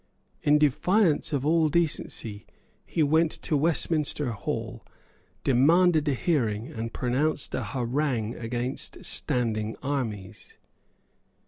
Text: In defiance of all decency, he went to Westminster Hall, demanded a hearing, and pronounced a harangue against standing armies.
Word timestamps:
In 0.41 0.57
defiance 0.57 1.31
of 1.31 1.45
all 1.45 1.69
decency, 1.69 2.47
he 2.87 3.03
went 3.03 3.31
to 3.43 3.55
Westminster 3.55 4.31
Hall, 4.31 4.83
demanded 5.43 6.07
a 6.07 6.15
hearing, 6.15 6.69
and 6.69 6.91
pronounced 6.91 7.53
a 7.53 7.61
harangue 7.65 8.33
against 8.33 9.05
standing 9.05 9.77
armies. 9.83 10.57